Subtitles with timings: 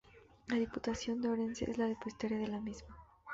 [0.47, 2.97] La Diputación de Orense es la depositaria de la misma.